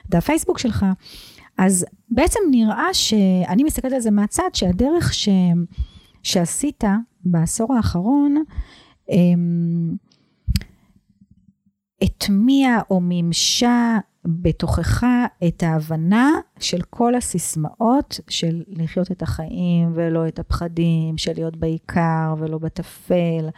[0.10, 0.86] בדף פייסבוק שלך,
[1.58, 5.30] אז בעצם נראה שאני מסתכלת על זה מהצד, שהדרך ש,
[6.24, 6.84] שעשית
[7.26, 8.44] בעשור האחרון,
[9.10, 9.96] אמ,
[12.02, 15.03] הטמיע או מימשה בתוכך
[15.47, 22.36] את ההבנה של כל הסיסמאות של לחיות את החיים ולא את הפחדים, של להיות בעיקר
[22.38, 23.49] ולא בטפל.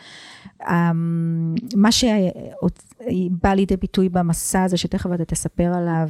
[0.69, 6.09] אמ, מה שבא לידי ביטוי במסע הזה, שתכף אתה תספר עליו,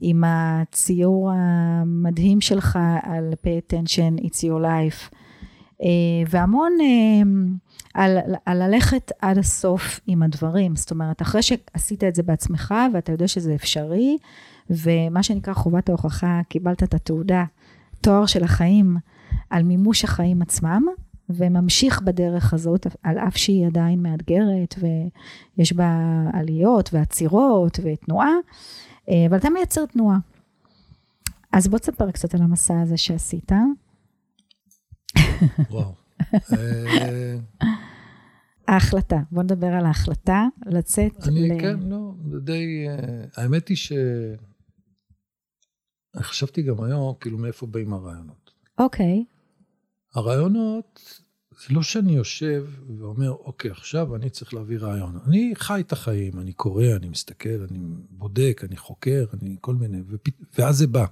[0.00, 5.14] עם הציור המדהים שלך על pay attention, it's your life,
[6.28, 7.22] והמון אה,
[7.94, 10.76] על, על ללכת עד הסוף עם הדברים.
[10.76, 14.18] זאת אומרת, אחרי שעשית את זה בעצמך ואתה יודע שזה אפשרי,
[14.70, 17.44] ומה שנקרא חובת ההוכחה, קיבלת את התעודה,
[18.00, 18.96] תואר של החיים,
[19.50, 20.82] על מימוש החיים עצמם,
[21.30, 28.32] וממשיך בדרך הזאת, על אף שהיא עדיין מאתגרת, ויש בה עליות ועצירות ותנועה,
[29.08, 30.18] אה, אבל אתה מייצר תנועה.
[31.52, 33.52] אז בוא תספר קצת על המסע הזה שעשית.
[35.70, 35.94] וואו.
[36.52, 37.36] אה,
[38.68, 41.60] ההחלטה, בוא נדבר על ההחלטה לצאת אני, ל...
[41.60, 42.86] כן, לא, זה די...
[42.88, 43.92] אה, האמת היא ש...
[46.16, 48.50] חשבתי גם היום, כאילו, מאיפה באים הרעיונות.
[48.78, 49.24] אוקיי,
[50.14, 51.00] הרעיונות,
[51.50, 52.66] זה לא שאני יושב
[52.98, 55.18] ואומר, אוקיי, עכשיו אני צריך להביא רעיון.
[55.26, 57.78] אני חי את החיים, אני קורא, אני מסתכל, אני
[58.10, 60.22] בודק, אני חוקר, אני כל מיני, ופ...
[60.58, 61.06] ואז זה בא.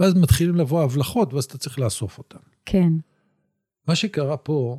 [0.00, 2.38] ואז מתחילים לבוא הבלחות, ואז אתה צריך לאסוף אותן.
[2.64, 2.92] כן,
[3.88, 4.78] מה שקרה פה,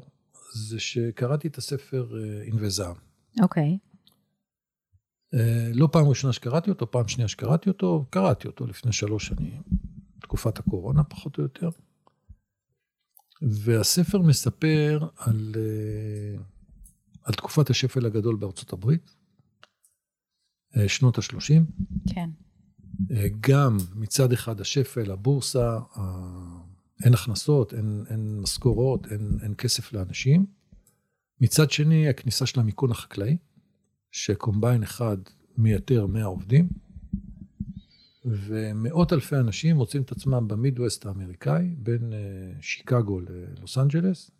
[0.54, 2.96] זה שקראתי את הספר אה, ענבי זעם.
[3.42, 3.78] אוקיי,
[5.34, 9.62] אה, לא פעם ראשונה שקראתי אותו, פעם שנייה שקראתי אותו, קראתי אותו לפני שלוש שנים,
[10.22, 11.70] תקופת הקורונה פחות או יותר.
[13.42, 16.42] והספר מספר על, אה,
[17.24, 19.16] על תקופת השפל הגדול בארצות הברית,
[20.78, 21.64] אה, שנות ה-30.
[22.14, 22.30] כן,
[23.40, 25.78] גם מצד אחד השפל, הבורסה,
[27.04, 30.46] אין הכנסות, אין, אין משכורות, אין, אין כסף לאנשים.
[31.42, 33.38] מצד שני, הכניסה של המיכון החקלאי,
[34.12, 35.18] שקומביין אחד
[35.58, 36.70] מייתר 100 עובדים,
[38.26, 44.32] ומאות אלפי אנשים מוצאים את עצמם במידווסט האמריקאי, בין אה, שיקגו ללוס אנג'לס,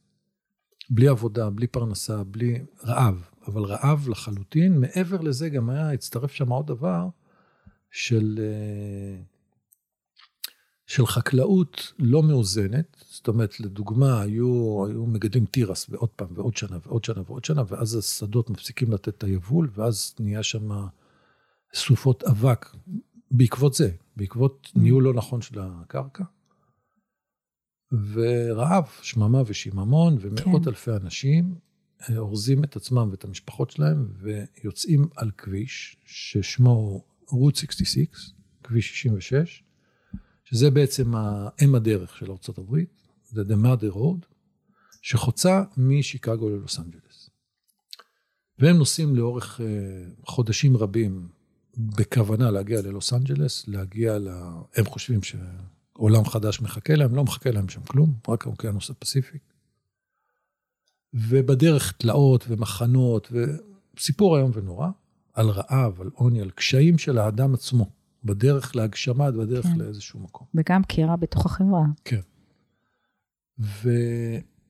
[0.90, 4.80] בלי עבודה, בלי פרנסה, בלי רעב, אבל רעב לחלוטין.
[4.80, 7.08] מעבר לזה גם היה, הצטרף שם עוד דבר,
[7.92, 9.22] של, אה,
[10.88, 16.78] של חקלאות לא מאוזנת, זאת אומרת, לדוגמה, היו, היו מגדלים תירס ועוד פעם ועוד שנה
[16.86, 20.70] ועוד שנה ועוד שנה, ואז השדות מפסיקים לתת את היבול, ואז נהיה שם
[21.74, 22.76] סופות אבק
[23.32, 26.24] בעקבות זה, בעקבות ניהול לא נכון של הקרקע.
[28.14, 30.70] ורעב, שממה ושיממון, ומאות כן.
[30.70, 31.56] אלפי אנשים
[32.02, 38.32] אה, אורזים את עצמם ואת המשפחות שלהם, ויוצאים על כביש ששמו רות 66,
[38.64, 39.64] כביש 66,
[40.50, 41.14] שזה בעצם
[41.64, 42.76] אם הדרך של ארה"ב,
[43.30, 44.26] זה The Mother Road,
[45.02, 47.30] שחוצה משיקגו ללוס אנג'לס.
[48.60, 49.66] והם נוסעים לאורך אה,
[50.26, 51.28] חודשים רבים
[51.78, 54.28] בכוונה להגיע ללוס אנג'לס, להגיע ל...
[54.76, 59.42] הם חושבים שעולם חדש מחכה להם, לא מחכה להם שם כלום, רק האוקיינוס הפסיפיק.
[61.14, 63.32] ובדרך תלאות ומחנות,
[63.98, 64.88] וסיפור איום ונורא,
[65.34, 67.97] על רעב, על עוני, על קשיים של האדם עצמו
[68.28, 69.78] בדרך להגשמה, בדרך כן.
[69.78, 70.48] לאיזשהו מקום.
[70.56, 71.84] וגם קהירה בתוך החברה.
[72.06, 72.20] כן.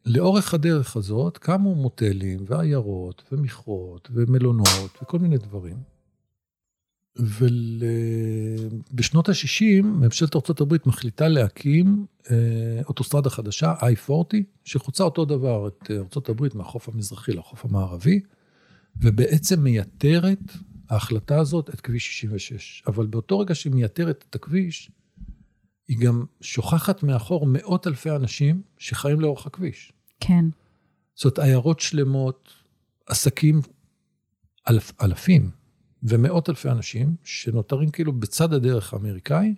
[0.07, 5.77] ולאורך הדרך הזאת קמו מוטלים ועיירות ומכרות ומלונות וכל מיני דברים.
[8.89, 14.11] ובשנות ה-60 ממשלת ארה"ב מחליטה להקים אה, אוטוסטרדה חדשה, I-40,
[14.63, 18.19] שחוצה אותו דבר את ארה"ב מהחוף המזרחי לחוף המערבי,
[19.01, 20.39] ובעצם מייתרת
[20.89, 22.83] ההחלטה הזאת את כביש 66.
[22.87, 24.91] אבל באותו רגע שהיא מייתרת את הכביש,
[25.87, 29.93] היא גם שוכחת מאחור מאות אלפי אנשים שחיים לאורך הכביש.
[30.19, 30.45] כן.
[31.15, 32.53] זאת עיירות שלמות,
[33.05, 33.61] עסקים,
[34.69, 35.51] אלף, אלפים
[36.03, 39.55] ומאות אלפי אנשים שנותרים כאילו בצד הדרך האמריקאי,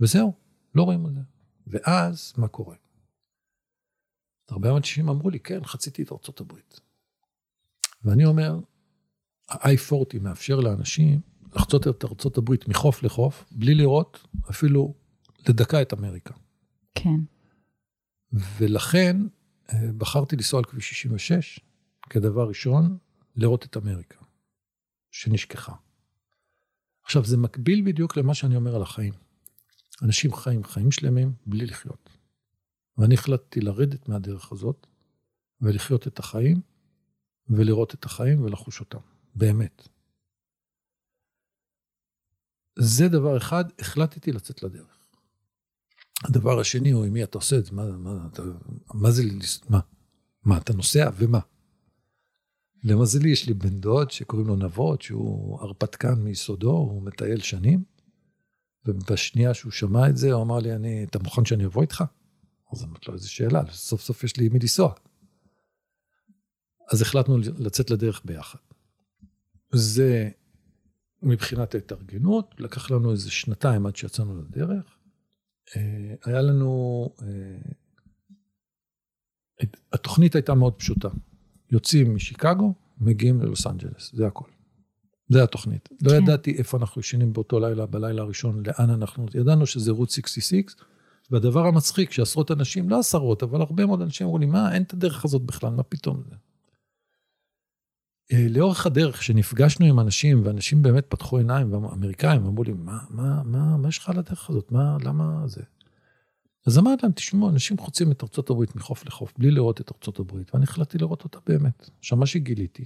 [0.00, 0.32] וזהו,
[0.74, 1.20] לא רואים את זה.
[1.66, 2.76] ואז, מה קורה?
[4.48, 6.80] הרבה אנשים אמרו לי, כן, חציתי את ארצות הברית.
[8.04, 8.58] ואני אומר,
[9.48, 11.20] ה-I-40 מאפשר לאנשים
[11.54, 14.94] לחצות את ארצות הברית מחוף לחוף, בלי לראות אפילו
[15.48, 16.34] לדקה את אמריקה.
[16.94, 17.20] כן.
[18.32, 19.16] ולכן
[19.72, 21.60] אה, בחרתי לנסוע על כביש 66
[22.10, 22.98] כדבר ראשון,
[23.36, 24.18] לראות את אמריקה,
[25.10, 25.72] שנשכחה.
[27.04, 29.12] עכשיו, זה מקביל בדיוק למה שאני אומר על החיים.
[30.02, 32.10] אנשים חיים חיים שלמים בלי לחיות.
[32.98, 34.86] ואני החלטתי לרדת מהדרך הזאת
[35.60, 36.60] ולחיות את החיים
[37.48, 38.98] ולראות את החיים ולחוש אותם,
[39.34, 39.88] באמת.
[42.78, 44.98] זה דבר אחד, החלטתי לצאת לדרך.
[46.24, 47.72] הדבר השני הוא, עם מי אתה עושה את זה?
[47.72, 48.42] מה, מה, אתה,
[48.94, 49.22] מה זה,
[49.68, 49.80] מה?
[50.44, 51.40] מה, אתה נוסע ומה?
[52.84, 57.84] למזלי, יש לי בן דוד שקוראים לו נבות, שהוא הרפתקן מיסודו, הוא מטייל שנים,
[58.86, 62.04] ובשנייה שהוא שמע את זה, הוא אמר לי, אני, אתה מוכן שאני אבוא איתך?
[62.72, 64.92] אז אמרתי לו, איזה שאלה, סוף סוף יש לי מי לנסוע.
[66.92, 68.58] אז החלטנו לצאת לדרך ביחד.
[69.72, 70.28] זה
[71.22, 74.96] מבחינת ההתארגנות, לקח לנו איזה שנתיים עד שיצאנו לדרך.
[75.76, 77.26] אה, היה לנו, אה,
[79.92, 81.08] התוכנית הייתה מאוד פשוטה.
[81.70, 84.48] יוצאים משיקגו, מגיעים ללוס אנג'לס, זה הכל.
[85.28, 85.88] זה התוכנית.
[85.88, 86.06] כן.
[86.06, 90.74] לא ידעתי איפה אנחנו ישנים באותו לילה, בלילה הראשון, לאן אנחנו, ידענו שזה רות 66,
[91.30, 94.92] והדבר המצחיק, שעשרות אנשים, לא עשרות, אבל הרבה מאוד אנשים אמרו לי, מה, אין את
[94.92, 96.34] הדרך הזאת בכלל, מה פתאום זה?
[98.32, 103.42] אה, לאורך הדרך, כשנפגשנו עם אנשים, ואנשים באמת פתחו עיניים, ואמריקאים אמרו לי, מה, מה,
[103.44, 104.72] מה, מה יש לך על הדרך הזאת?
[104.72, 105.62] מה, למה זה?
[106.66, 110.18] אז אמרתי להם, תשמעו, אנשים חוצים את ארצות הברית מחוף לחוף, בלי לראות את ארצות
[110.18, 111.90] הברית, ואני החלטתי לראות אותה באמת.
[111.98, 112.84] עכשיו, מה שגיליתי,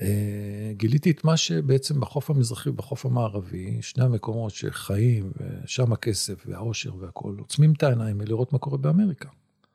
[0.00, 6.96] אה, גיליתי את מה שבעצם בחוף המזרחי ובחוף המערבי, שני המקומות שחיים, ושם הכסף והעושר
[6.96, 9.28] והכול, עוצמים את העיניים מלראות מה קורה באמריקה.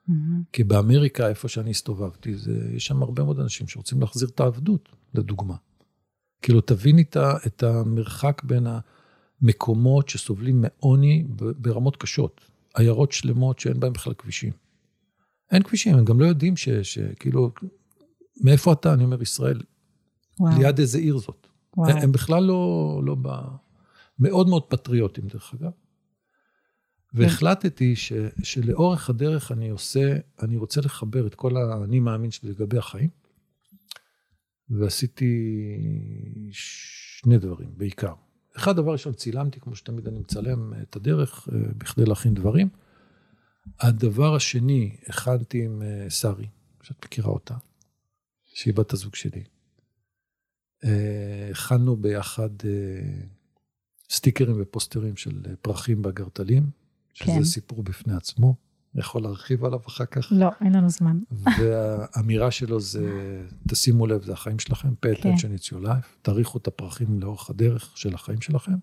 [0.08, 0.12] Mm-hmm.
[0.52, 4.88] כי באמריקה, איפה שאני הסתובבתי, זה, יש שם הרבה מאוד אנשים שרוצים להחזיר את העבדות,
[5.14, 5.54] לדוגמה.
[6.42, 7.04] כאילו, תביני
[7.46, 8.66] את המרחק בין
[9.42, 11.24] המקומות שסובלים מעוני
[11.58, 12.40] ברמות קשות.
[12.74, 14.52] עיירות שלמות שאין בהן בכלל כבישים.
[15.50, 17.50] אין כבישים, הם גם לא יודעים ש, שכאילו,
[18.40, 18.94] מאיפה אתה?
[18.94, 19.60] אני אומר, ישראל,
[20.40, 20.58] וואו.
[20.58, 21.46] ליד איזה עיר זאת.
[21.76, 21.90] וואו.
[21.90, 23.28] הם בכלל לא, לא ב...
[24.18, 25.70] מאוד מאוד פטריוטים, דרך אגב.
[27.14, 32.78] והחלטתי ש, שלאורך הדרך אני עושה, אני רוצה לחבר את כל האני מאמין שלי לגבי
[32.78, 33.10] החיים,
[34.68, 35.56] ועשיתי
[36.52, 38.14] שני דברים בעיקר.
[38.56, 42.68] אחד, דבר ראשון, צילמתי, כמו שתמיד אני מצלם את הדרך, אה, בכדי להכין דברים.
[43.80, 46.46] הדבר השני, הכנתי עם אה, שרי,
[46.82, 47.54] שאת מכירה אותה,
[48.44, 49.44] שהיא בת הזוג שלי.
[50.84, 52.50] אה, הכנו ביחד
[54.10, 56.70] סטיקרים ופוסטרים של פרחים באגרטלים,
[57.14, 57.44] שזה כן.
[57.44, 58.54] סיפור בפני עצמו.
[58.94, 60.28] אני יכול להרחיב עליו אחר כך.
[60.30, 61.18] לא, אין לנו זמן.
[61.30, 65.54] והאמירה שלו זה, תשימו לב, זה החיים שלכם, pay attention כן.
[65.54, 68.74] it's your life, תאריכו את הפרחים לאורך הדרך של החיים שלכם.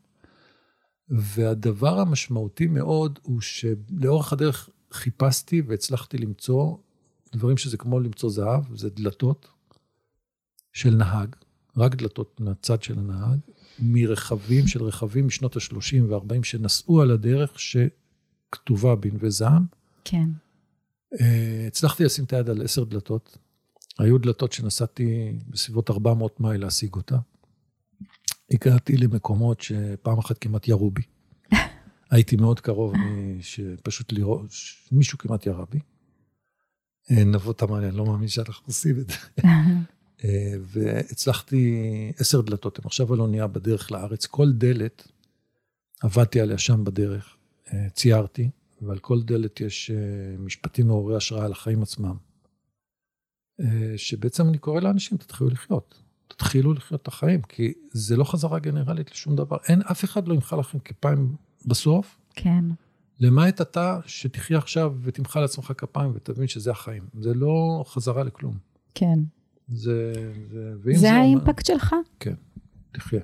[1.10, 6.78] והדבר המשמעותי מאוד הוא שלאורך הדרך חיפשתי והצלחתי למצוא
[7.36, 9.48] דברים שזה כמו למצוא זהב, זה דלתות
[10.74, 11.36] של נהג,
[11.78, 13.40] רק דלתות מהצד של הנהג,
[13.80, 17.78] מרכבים של רכבים משנות ה-30 וה-40 שנסעו על הדרך, ש...
[18.52, 19.66] כתובה בנווה זעם.
[20.04, 20.30] כן.
[21.22, 23.38] אה, הצלחתי לשים את היד על עשר דלתות.
[24.00, 27.18] היו דלתות שנסעתי בסביבות 400 מייל להשיג אותה.
[28.52, 31.02] הגעתי למקומות שפעם אחת כמעט ירו בי.
[32.12, 32.94] הייתי מאוד קרוב
[33.42, 34.52] שפשוט לראות,
[34.92, 35.80] מישהו כמעט ירה בי.
[37.12, 39.16] אה, נבות אמר לי, אני לא מאמין שאנחנו עושים את זה.
[40.24, 41.82] אה, והצלחתי
[42.18, 44.26] עשר דלתות, הם עכשיו על אונייה בדרך לארץ.
[44.26, 45.08] כל דלת,
[46.04, 47.37] עבדתי עליה שם בדרך.
[47.94, 48.50] ציירתי,
[48.82, 49.96] ועל כל דלת יש אה,
[50.40, 52.16] משפטים מעוררי השראה על החיים עצמם.
[53.62, 56.04] אה, שבעצם אני קורא לאנשים, תתחילו לחיות.
[56.28, 59.58] תתחילו לחיות את החיים, כי זה לא חזרה גנרלית לשום דבר.
[59.68, 62.18] אין, אף אחד לא ימחא לכם כפיים בסוף.
[62.36, 62.66] כן.
[63.20, 67.04] למעט אתה, שתחיה עכשיו ותמחא לעצמך כפיים ותבין שזה החיים.
[67.22, 68.58] זה לא חזרה לכלום.
[68.96, 69.20] כן.
[69.68, 70.14] זה...
[70.52, 71.96] זה, זה אומר- האימפקט שלך?
[72.20, 72.34] כן,
[72.92, 73.22] תחיה.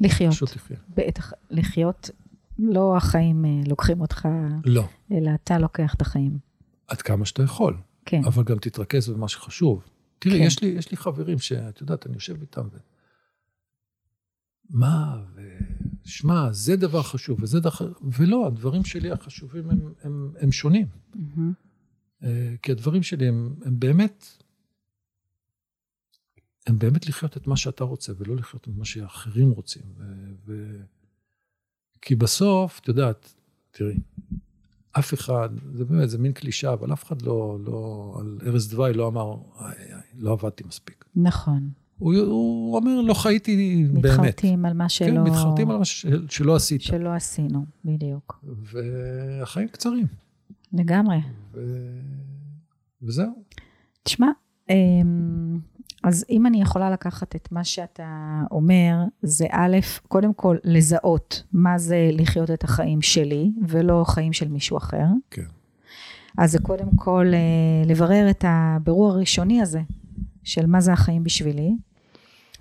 [0.00, 0.32] לחיות.
[0.34, 0.76] פשוט תחיה.
[0.96, 2.10] בטח, לחיות,
[2.58, 4.28] לא החיים אה, לוקחים אותך,
[4.64, 6.38] לא, אלא אתה לוקח את החיים.
[6.88, 8.24] עד כמה שאתה יכול, כן.
[8.24, 9.84] אבל גם תתרכז במה שחשוב.
[10.18, 10.44] תראי, כן.
[10.44, 12.76] יש, לי, יש לי חברים שאת יודעת, אני יושב איתם ו...
[14.70, 15.40] מה, ו...
[16.04, 17.92] שמע, זה דבר חשוב וזה דבר...
[18.02, 20.86] ולא, הדברים שלי החשובים הם, הם, הם שונים.
[22.22, 24.26] אה, כי הדברים שלי הם, הם באמת,
[26.66, 29.82] הם באמת לחיות את מה שאתה רוצה, ולא לחיות את מה שאחרים רוצים.
[29.96, 30.04] ו,
[30.46, 30.80] ו...
[32.04, 33.34] כי בסוף, את יודעת,
[33.70, 33.94] תראי,
[34.92, 38.92] אף אחד, זה באמת, זה מין קלישה, אבל אף אחד לא, לא, על ערש דווי
[38.92, 41.04] לא אמר, איי, איי, לא עבדתי מספיק.
[41.16, 41.70] נכון.
[41.98, 44.04] הוא, הוא אומר, לא חייתי באמת.
[44.04, 45.06] מתחרטים על מה שלא...
[45.06, 46.80] כן, מתחרטים על מה ש, שלא עשית.
[46.80, 48.44] שלא עשינו, בדיוק.
[48.44, 50.06] והחיים קצרים.
[50.72, 51.18] לגמרי.
[51.54, 51.60] ו...
[53.02, 53.42] וזהו.
[54.02, 54.28] תשמע,
[54.70, 55.58] אמ,
[56.04, 59.76] אז אם אני יכולה לקחת את מה שאתה אומר, זה א',
[60.08, 65.04] קודם כל לזהות מה זה לחיות את החיים שלי, ולא חיים של מישהו אחר.
[65.30, 65.42] כן.
[66.38, 69.80] אז זה קודם כל אה, לברר את הבירור הראשוני הזה,
[70.42, 71.76] של מה זה החיים בשבילי.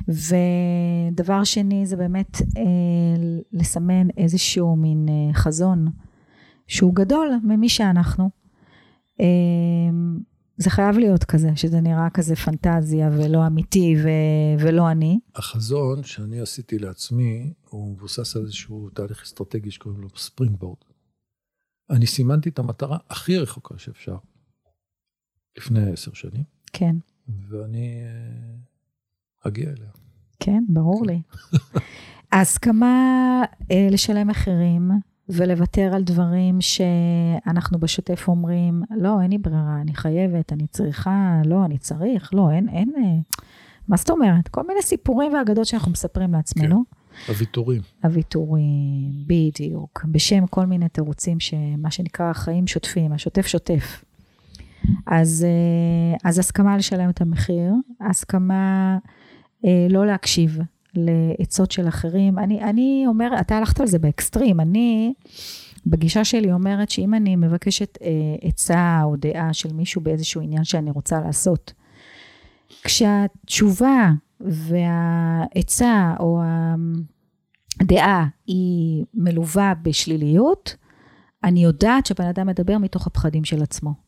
[0.08, 2.63] ודבר שני זה באמת אה,
[3.53, 5.88] לסמן איזשהו מין אה, חזון
[6.67, 8.29] שהוא גדול ממי שאנחנו.
[9.21, 9.25] אה,
[10.58, 15.20] זה חייב להיות כזה, שזה נראה כזה פנטזיה ולא אמיתי ו- ולא אני.
[15.36, 20.78] החזון שאני עשיתי לעצמי, הוא מבוסס על איזשהו תהליך אסטרטגי שקוראים לו ספרינגבורד.
[21.89, 24.16] אני סימנתי את המטרה הכי רחוקה שאפשר,
[25.58, 26.96] לפני עשר שנים, כן,
[27.50, 28.56] ואני אה,
[29.48, 29.89] אגיע אליה.
[30.39, 31.22] כן, ברור לי.
[32.32, 32.96] ההסכמה
[33.72, 34.92] אה, לשלם מחירים
[35.34, 41.65] ולוותר על דברים שאנחנו בשוטף אומרים, לא, אין לי ברירה, אני חייבת, אני צריכה, לא,
[41.65, 43.38] אני צריך, לא, אין, אין, אה,
[43.88, 44.48] מה זאת אומרת?
[44.48, 46.84] כל מיני סיפורים ואגדות שאנחנו מספרים לעצמנו.
[47.28, 47.82] הוויתורים.
[48.04, 54.04] הוויתורים, בדיוק, בשם כל מיני תירוצים שמה שנקרא החיים שוטפים, השוטף שוטף.
[55.08, 57.74] אז, אה, אז הסכמה לשלם את המחיר,
[58.10, 58.98] הסכמה
[59.65, 60.60] אה, לא להקשיב
[60.95, 62.39] לעצות של אחרים.
[62.39, 65.13] אני, אני אומרת, אתה הלכת על זה באקסטרים, אני
[65.86, 68.08] בגישה שלי אומרת שאם אני מבקשת אה,
[68.41, 71.73] עצה או דעה של מישהו באיזשהו עניין שאני רוצה לעשות,
[72.84, 76.41] כשהתשובה והעצה או
[77.82, 80.75] הדעה היא מלווה בשליליות,
[81.43, 84.03] אני יודעת שבן אדם מדבר מתוך הפחדים של עצמו.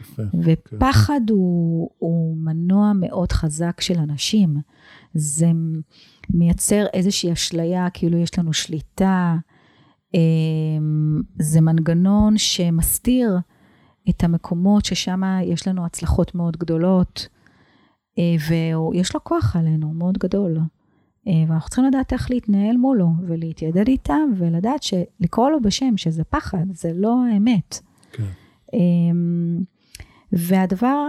[0.00, 0.22] יפה.
[0.44, 4.56] ופחד הוא, הוא מנוע מאוד חזק של אנשים.
[5.14, 5.50] זה
[6.30, 9.36] מייצר איזושהי אשליה, כאילו יש לנו שליטה.
[10.14, 13.38] אמ, זה מנגנון שמסתיר
[14.08, 17.28] את המקומות ששם יש לנו הצלחות מאוד גדולות,
[18.18, 20.58] אה, ויש לו כוח עלינו מאוד גדול.
[21.28, 26.64] אה, ואנחנו צריכים לדעת איך להתנהל מולו, ולהתיידד איתם, ולדעת שלקרוא לו בשם, שזה פחד,
[26.72, 27.78] זה לא האמת.
[28.12, 28.24] כן.
[30.32, 31.06] והדבר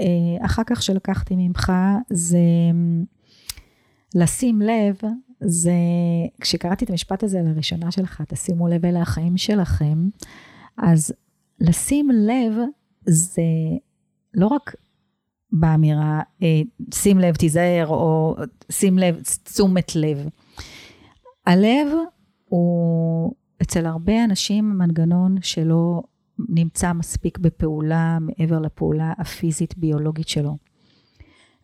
[0.00, 1.72] אה, אחר כך שלקחתי ממך
[2.10, 2.38] זה
[4.14, 5.00] לשים לב,
[5.40, 5.72] זה,
[6.40, 10.08] כשקראתי את המשפט הזה לראשונה שלך, תשימו לב אלה החיים שלכם,
[10.78, 11.12] אז
[11.60, 12.52] לשים לב
[13.06, 13.42] זה
[14.34, 14.74] לא רק
[15.52, 16.60] באמירה, אה,
[16.94, 18.36] שים לב, תיזהר, או
[18.70, 20.28] שים לב, תשומת לב.
[21.46, 21.88] הלב
[22.44, 23.32] הוא
[23.62, 26.02] אצל הרבה אנשים מנגנון שלא
[26.38, 30.56] נמצא מספיק בפעולה מעבר לפעולה הפיזית-ביולוגית שלו.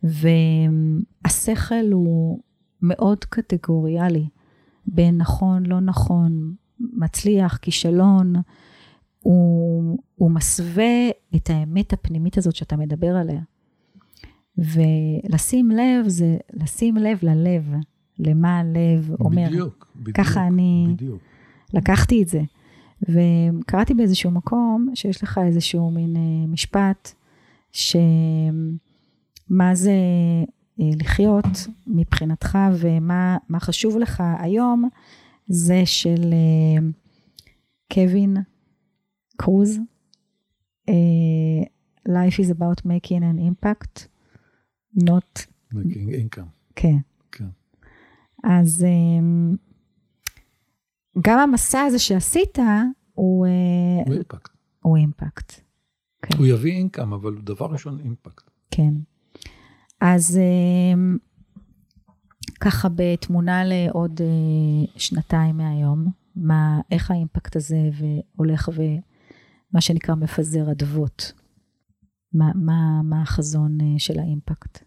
[0.03, 2.39] והשכל הוא
[2.81, 4.27] מאוד קטגוריאלי,
[4.85, 8.33] בין נכון, לא נכון, מצליח, כישלון,
[9.19, 13.41] הוא, הוא מסווה את האמת הפנימית הזאת שאתה מדבר עליה.
[14.57, 17.73] ולשים לב זה לשים לב ללב,
[18.19, 19.47] למה הלב אומר.
[19.47, 20.17] בדיוק, בדיוק.
[20.17, 21.21] ככה אני- בדיוק.
[21.73, 22.41] לקחתי את זה.
[23.09, 27.11] וקראתי באיזשהו מקום שיש לך איזשהו מין אה, משפט,
[27.71, 27.95] שמה
[29.73, 29.91] זה
[30.79, 31.45] אה, לחיות
[31.87, 34.89] מבחינתך ומה מה חשוב לך היום,
[35.47, 36.83] זה של אה,
[37.93, 38.37] קווין
[39.37, 39.79] קרוז.
[42.09, 44.07] Life is about making an impact,
[44.99, 46.49] not, making income.
[46.75, 46.97] כן.
[47.31, 47.47] כן.
[48.43, 48.85] אז
[51.21, 52.57] גם המסע הזה שעשית
[53.13, 53.51] הוא, אה,
[54.05, 54.49] הוא אימפקט.
[54.81, 55.61] הוא אימפקט.
[56.21, 56.37] כן.
[56.37, 58.49] הוא יביא אינקאם, אבל דבר ראשון אימפקט.
[58.71, 58.93] כן.
[60.01, 61.17] אז אמ,
[62.61, 71.33] ככה בתמונה לעוד אה, שנתיים מהיום, מה, איך האימפקט הזה והולך ומה שנקרא מפזר אדוות?
[72.33, 74.83] מה, מה, מה החזון אה, של האימפקט?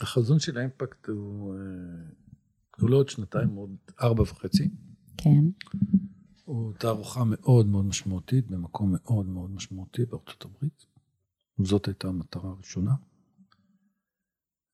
[0.00, 1.60] החזון של האימפקט הוא, אה,
[2.80, 4.70] הוא לא עוד שנתיים, הוא עוד ארבע וחצי.
[5.18, 5.44] כן.
[6.44, 10.86] הוא תערוכה מאוד מאוד משמעותית, במקום מאוד מאוד משמעותי בארצות הברית.
[11.58, 12.94] זאת הייתה המטרה הראשונה.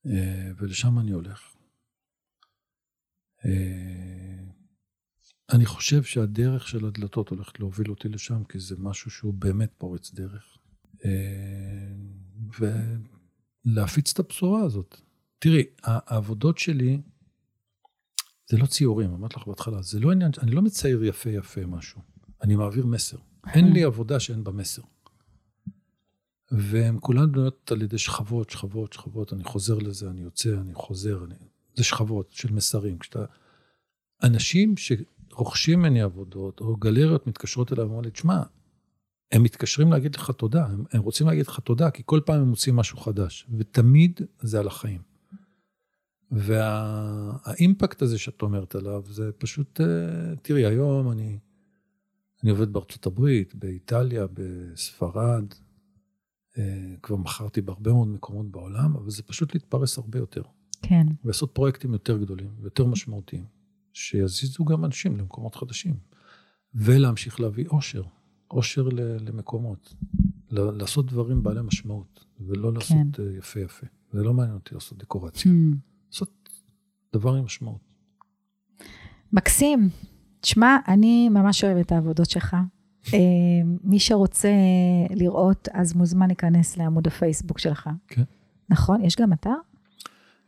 [0.06, 1.56] אה, ולשם אני הולך.
[3.44, 4.44] אה,
[5.52, 10.10] אני חושב שהדרך של הדלתות הולכת להוביל אותי לשם, כי זה משהו שהוא באמת פורץ
[10.10, 10.58] דרך.
[13.66, 15.00] ולהפיץ את הבשורה הזאת.
[15.38, 17.02] תראי, העבודות שלי,
[18.50, 22.00] זה לא ציורים, אמרתי לך בהתחלה, זה לא עניין, אני לא מצייר יפה יפה משהו,
[22.42, 23.16] אני מעביר מסר.
[23.52, 24.82] אין לי עבודה שאין בה מסר.
[26.50, 31.24] והן כולן בנויות על ידי שכבות, שכבות, שכבות, אני חוזר לזה, אני יוצא, אני חוזר,
[31.24, 31.34] אני...
[31.74, 32.98] זה שכבות של מסרים.
[32.98, 33.24] כשאתה...
[34.22, 38.42] אנשים שרוכשים ממני עבודות, או גלריות מתקשרות אליי ואומרים לי, תשמע,
[39.32, 42.48] הם מתקשרים להגיד לך תודה, הם, הם רוצים להגיד לך תודה, כי כל פעם הם
[42.48, 45.13] מוצאים משהו חדש, ותמיד זה על החיים.
[46.34, 51.38] והאימפקט הזה שאת אומרת עליו, זה פשוט, אה, תראי, היום אני,
[52.42, 55.44] אני עובד בארצות הברית, באיטליה, בספרד,
[56.58, 60.42] אה, כבר מכרתי בהרבה מאוד מקומות בעולם, אבל זה פשוט להתפרס הרבה יותר.
[60.82, 61.06] כן.
[61.24, 63.44] ולעשות פרויקטים יותר גדולים, יותר משמעותיים,
[63.92, 65.94] שיזיזו גם אנשים למקומות חדשים,
[66.74, 68.02] ולהמשיך להביא אושר,
[68.50, 68.88] אושר
[69.20, 69.94] למקומות,
[70.50, 73.22] לעשות דברים בעלי משמעות, ולא לעשות כן.
[73.22, 73.86] אה, יפה יפה.
[74.12, 75.52] זה לא מעניין אותי לעשות דקורציה.
[75.52, 75.93] Hmm.
[76.14, 76.48] לעשות
[77.12, 77.80] דבר עם משמעות.
[79.32, 79.88] מקסים.
[80.40, 82.56] תשמע, אני ממש אוהבת את העבודות שלך.
[83.14, 83.18] אה,
[83.84, 84.52] מי שרוצה
[85.10, 87.88] לראות, אז מוזמן להיכנס לעמוד הפייסבוק שלך.
[88.08, 88.22] כן.
[88.70, 89.04] נכון?
[89.04, 89.54] יש גם אתר?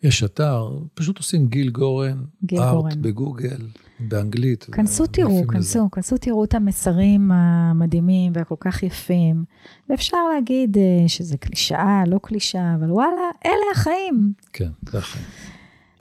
[0.02, 3.02] יש אתר, פשוט עושים גיל גורן, גיל ארט גורן.
[3.02, 3.66] בגוגל,
[4.00, 4.64] באנגלית.
[4.72, 5.88] כנסו תראו, כנסו, לזה.
[5.92, 9.44] כנסו תראו את המסרים המדהימים והכל כך יפים.
[9.88, 14.32] ואפשר להגיד אה, שזה קלישאה, לא קלישאה, אבל וואלה, אלה החיים.
[14.52, 15.24] כן, זה החיים.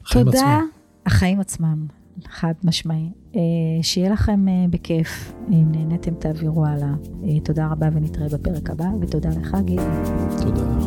[0.05, 0.37] החיים תודה.
[0.39, 0.67] עצמם.
[1.05, 1.87] החיים עצמם,
[2.27, 3.09] חד משמעי.
[3.35, 3.41] אה,
[3.81, 5.33] שיהיה לכם אה, בכיף.
[5.49, 6.93] אם נהניתם, תעבירו הלאה.
[7.23, 9.81] אה, תודה רבה ונתראה בפרק הבא, ותודה לך, גיל.
[10.41, 10.85] תודה לך.